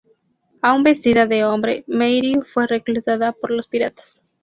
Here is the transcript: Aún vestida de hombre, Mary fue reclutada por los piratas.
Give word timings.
Aún 0.63 0.81
vestida 0.81 1.27
de 1.27 1.45
hombre, 1.45 1.83
Mary 1.85 2.33
fue 2.55 2.65
reclutada 2.65 3.33
por 3.33 3.51
los 3.51 3.67
piratas. 3.67 4.19